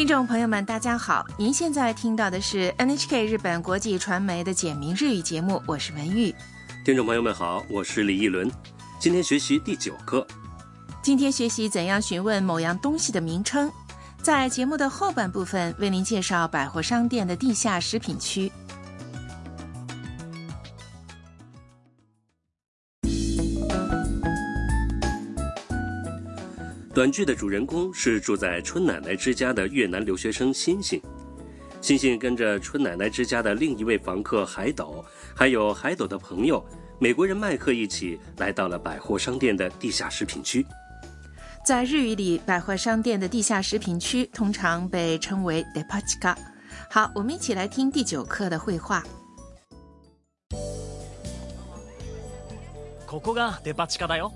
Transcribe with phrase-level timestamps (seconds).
[0.00, 1.26] 听众朋友们，大家好！
[1.36, 6.34] 您现在听到的是 NHK 日本国际传媒的简明日语节目，我是文玉。
[6.86, 8.50] 听众朋友们好，我是李一伦。
[8.98, 10.26] 今天学习第九课。
[11.02, 13.70] 今天学习怎样询问某样东西的名称。
[14.22, 18.50] 在节目的后半部分，为您介绍百货商店的地下食品区。
[26.93, 31.01] 短剧的主人公是住在春奶奶之家的越南留学生星星。
[31.81, 35.03] 星星跟着春奶奶之家的另一位房客海斗，
[35.35, 36.65] 还有海斗的朋友
[36.99, 40.65] 美国人麦克一起来到了百货商店的地下食品区。
[41.65, 46.35] 在日语里，百货商店的地下食品区通常被称为 “depachika”。
[46.89, 49.03] 好，我们一起来听第九课的绘画。
[53.07, 54.31] ここがデパ地下だよ。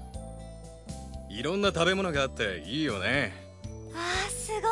[1.35, 3.33] いろんな食べ物があっていいよね。
[3.93, 4.63] あーすごい。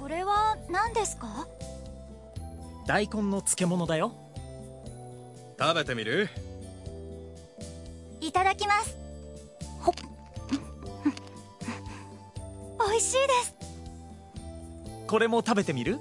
[0.00, 1.48] これは何ですか？
[2.86, 4.14] 大根の漬物だよ。
[5.58, 6.28] 食べてみる？
[8.20, 8.96] いただきます。
[9.80, 9.94] ほっ。
[12.88, 13.56] 美味しいです。
[15.08, 15.98] これも食べてみる？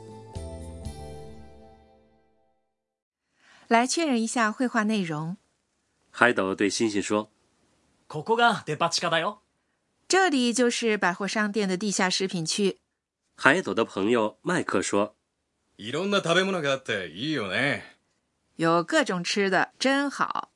[3.67, 5.37] 来确认一下绘画内容。
[6.11, 7.29] 海斗对星星说
[8.08, 9.42] ここがデパ地下だよ。
[10.08, 12.78] 这里就是百货商店的地下食品区。：“
[13.36, 15.14] 海斗的朋友麦克说，
[15.78, 17.82] いろんな食べ物があっていいよね
[18.56, 20.50] 有各种吃的，真好。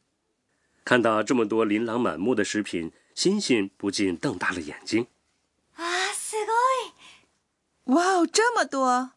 [0.85, 5.07] 看到这么多琳琅满目的食品，星星不禁瞪大了眼睛。
[5.77, 9.13] あーすごい哇哦，这么多！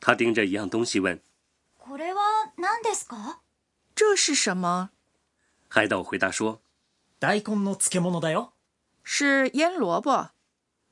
[0.00, 1.20] 他盯着一样东西问
[1.78, 3.40] これは何ですか
[3.94, 4.90] 这是什么？
[5.68, 6.62] 海斗，回答说。
[7.24, 8.52] 大根の漬物だよ。
[9.02, 10.30] 是腌萝卜。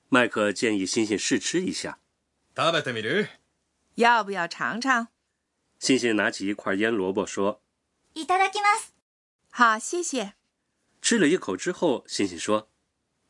[0.09, 1.99] 麦克建议星星试吃一下。
[2.57, 3.29] 食べてみる
[3.95, 5.09] 要不要尝尝？
[5.79, 7.61] 星星拿起一块腌萝卜说
[8.15, 8.93] いただきます
[9.51, 10.35] 好，谢谢。：“
[11.01, 12.69] 吃了一口之后，星星说。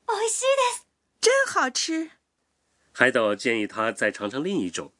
[0.06, 0.86] 美味しいです
[1.20, 2.10] 真好吃。”
[2.92, 4.92] 海斗建议他再尝尝另一种。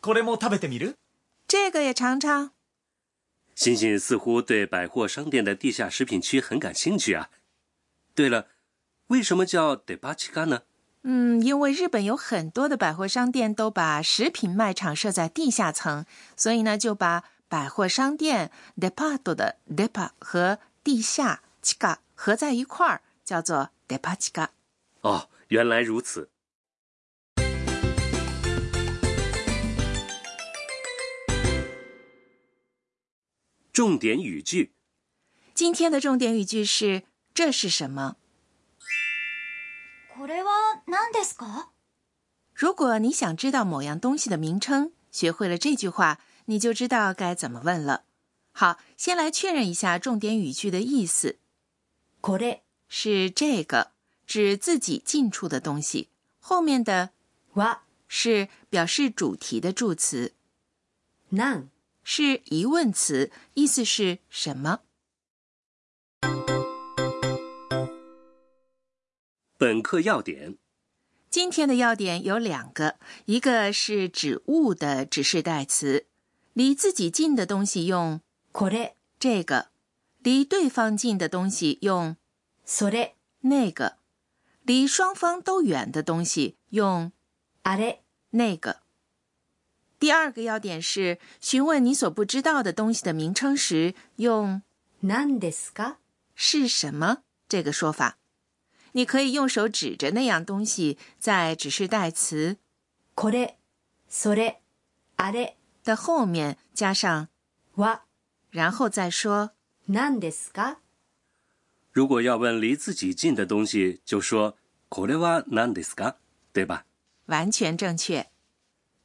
[0.00, 0.96] これも食べてみる
[1.46, 2.52] 这个也尝尝。
[3.54, 7.30] 星星似乎对百货商店的地下食品区很感兴趣啊。
[8.21, 8.49] 对了，
[9.07, 10.61] 为什么叫 debachika 呢？
[11.01, 16.05] 嗯，因为日本有很多的百货商店都把食品卖场设在地下层，
[16.37, 24.49] 所以呢就把百货商店 depart 的 depa 和地下 chika 合在一块儿，叫做 depachika。
[25.01, 26.29] 哦，原来如此。
[33.73, 34.73] 重点语句：
[35.55, 37.01] 今天的重点语句是
[37.34, 38.16] 这是什么？
[40.16, 41.68] これは何ですか
[42.54, 48.04] 如果你想知道某样东西的名称，学会了这句话，你就知道该怎么问了。
[48.52, 51.38] 好，先来确认一下重点语句的意思。
[52.22, 53.92] これ是这个，
[54.26, 56.08] 指自己近处的东西。
[56.40, 57.10] 后面的
[57.54, 60.32] は是表示主题的助词，
[61.30, 61.68] 何
[62.02, 64.80] 是疑问词，意思是什么？
[69.60, 70.56] 本课要点：
[71.30, 76.06] 今天的要点有两个，一个是指物的指示代词，
[76.52, 78.20] 离自己近的东西用
[78.52, 79.68] これ这个，
[80.22, 82.16] 离对方近的东西用
[82.66, 83.96] それ那个，
[84.62, 87.12] 离双方都远的东西用
[87.62, 87.98] あれ
[88.30, 88.80] 那个。
[89.98, 94.62] 第二个要点是询问你所不知道的东西的名称时，用
[95.00, 95.96] 何ですか
[96.34, 98.18] 是什么这个说法。
[98.92, 102.56] 你可以用手指着那样东西，在指示代词
[103.14, 103.56] これ
[104.10, 104.60] それ
[105.16, 107.28] あれ的后面加上，
[107.76, 108.00] は
[108.50, 109.50] 然后再说。
[109.88, 110.78] 何ですか
[111.92, 114.54] 如果要问离自己近的东西，就说“
[114.88, 116.16] これは何ですか”，
[116.52, 116.84] 对吧？
[117.26, 118.26] 完全正确。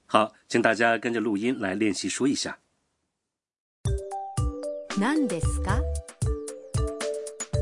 [0.07, 2.59] 好，请大家跟着录音来练习说一下。
[4.97, 5.81] 何ですか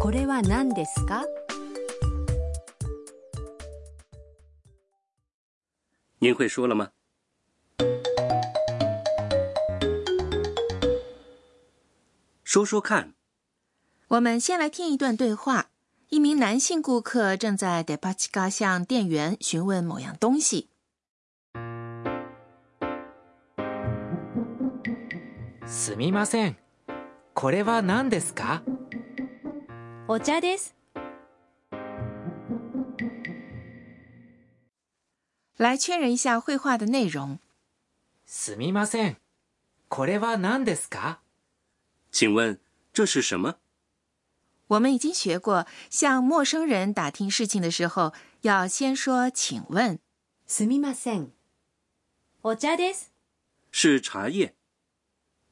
[0.01, 1.23] これは何ですか
[6.23, 6.89] 您会说了吗？
[12.43, 13.13] 说说看。
[14.09, 15.69] 我们先来听一段对话。
[16.09, 20.69] 一名男性顾客正在 Depachika 向店员询问某样东西。
[25.67, 26.55] すみません。
[27.35, 28.63] これは何ですか
[30.07, 30.75] お茶です
[35.57, 37.39] 来确认一下绘画的内容。
[38.25, 39.17] すみません。
[39.89, 41.19] これは何ですか
[42.11, 42.59] 请问
[42.93, 43.55] 这是什么？
[44.67, 49.99] 我们已经学过，向陌生人打听事情的时候，要先说“请问
[50.47, 51.31] すみません。
[52.43, 53.11] お茶です。
[53.71, 54.53] 是茶叶。”。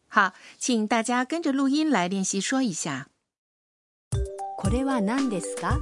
[0.07, 3.09] 好，请大家跟着录音来练习说一下。
[4.57, 5.79] これは何ですか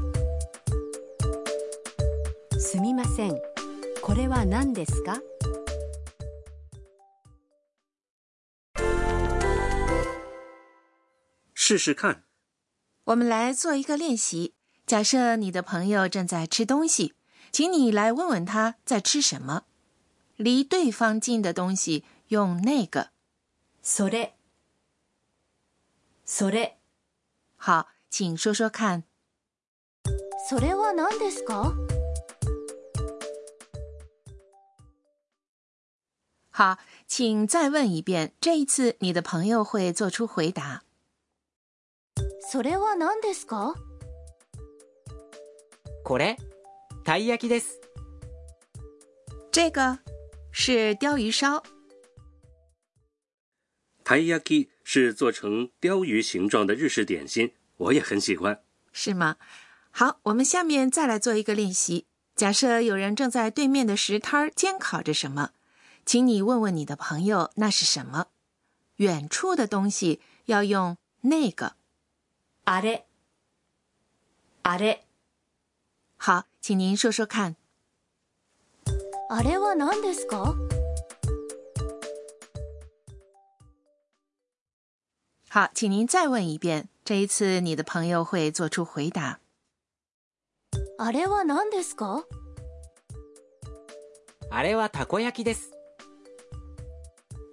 [2.57, 3.48] すみません。
[4.09, 5.21] これは何ですか
[11.53, 12.23] 试试看。
[13.05, 14.53] 我们来做一个练习。
[14.85, 17.13] 假设你的朋友正在吃东西，
[17.51, 19.63] 请你来问问他在吃什么。
[20.35, 23.09] 离对方近的东西用那个。
[23.83, 24.33] それ。
[26.27, 26.73] それ。
[27.57, 29.03] 好，请说说看。
[30.47, 31.73] それは何ですか
[36.59, 36.77] 好，
[37.07, 38.33] 请再问一遍。
[38.39, 40.83] 这一次你的朋友会做出回答。
[42.49, 43.73] それは何ですか
[46.03, 46.37] これ
[47.03, 47.79] たい焼きです。
[49.51, 49.99] 这个
[50.51, 51.63] 是鲷鱼烧。
[54.03, 58.61] 台焼き是做成鲷鱼形状的日式点心，我也很喜欢。
[58.93, 59.37] 是吗？
[59.91, 62.05] 好，我们下面再来做一个练习。
[62.35, 65.51] 假设有人正在对面的石摊儿煎烤着什么，
[66.05, 68.27] 请你问问你的朋友那是什么。
[68.97, 71.73] 远处的东西要用那个。
[72.63, 73.03] あれ。
[74.63, 74.99] あれ。
[76.17, 77.55] 好，请您说说看。
[79.29, 80.55] あれは何ですか
[85.49, 86.89] 好，请您再问一遍。
[87.03, 89.39] 这一次你的朋友会做出回答。
[90.97, 92.25] あれは何ですか
[94.49, 95.71] あれはたこ焼きです。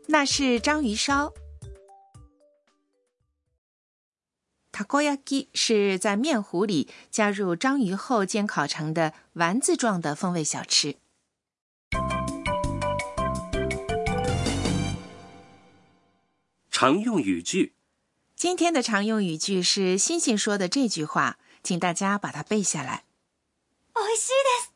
[0.08, 1.32] 那是章鱼烧。
[4.72, 10.96] 塔こ焼き是在面糊里加入章鱼后煎烤成的丸子状的风味小吃。
[16.70, 17.74] 常用语句：
[18.34, 23.04] 今天的常用语句是星星说的这句话，请大家把它背下来。
[23.94, 24.72] 美味しいです。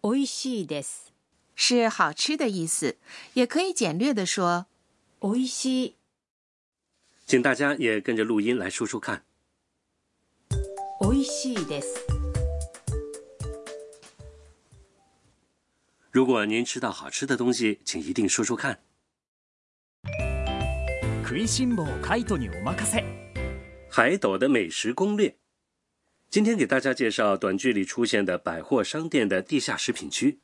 [0.00, 1.12] 美味しいです。
[1.56, 2.96] 是好吃的意思，
[3.34, 4.66] 也可以简略的说
[5.20, 5.94] 美味しい。
[7.26, 9.24] 请大家也跟着录音来说说看。
[11.00, 11.98] 美味しいです。
[16.10, 18.80] 如果您吃到好吃的东西，请一定说说看。
[21.24, 23.02] 食いしん坊カイトにお任せ
[23.88, 25.36] 海斗的美食攻略。
[26.28, 30.40] 今天给大家介绍短剧里出现的百货商店的地下食品区。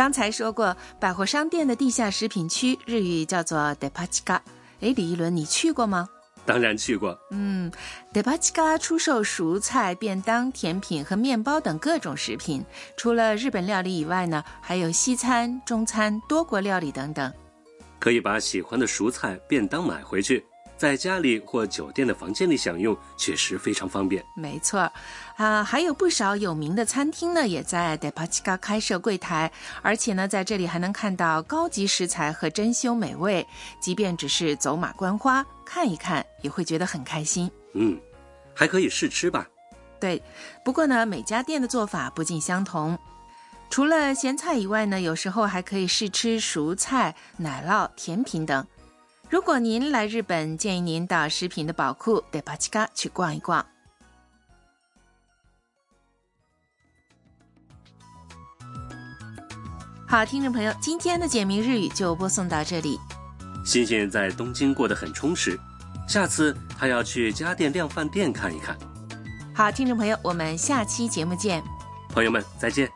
[0.00, 4.40] 刚才说过，百货商店的地下食品区日语叫做 depachika。
[4.80, 6.08] 哎，李一伦，你去过吗？
[6.46, 7.70] 当然去过，嗯
[8.10, 12.64] ，depachika 出售蔬菜、便当、甜品和面包等各种食品。
[12.96, 17.30] 除了日本料理以外呢，还有西餐、中餐、多国料理等等。
[17.98, 20.42] 可以把喜欢的蔬菜便当买回去，
[20.80, 24.24] 在家里或酒店的房间里享用，确实非常方便。
[24.34, 24.90] 没错，
[25.36, 33.46] 啊，还有不少有名的餐厅呢，也在 depachika 开设柜台，而且呢，在这里还能看到高级食材和珍馐美味。
[33.78, 37.50] 即便只是走马观花看一看，也会觉得很开心。
[37.74, 38.00] 嗯，
[38.54, 39.46] 还可以试吃吧。
[40.00, 40.22] 对，
[40.64, 42.98] 不过呢，每家店的做法不尽相同。
[43.68, 48.66] 除了咸菜以外呢，有时候还可以试吃熟菜、奶酪、甜品等。
[49.30, 53.64] 如果您来日本，建议您到食品的宝库 Depachika 去逛一逛。
[60.08, 62.98] 好，听众朋友，今天的简明日语就播送到这里。
[63.64, 65.56] 欣欣在东京过得很充实，
[66.08, 68.76] 下次他要去家电量贩店看一看。
[69.54, 71.62] 好，听众朋友，我们下期节目见。
[72.08, 72.90] 朋友们，再见。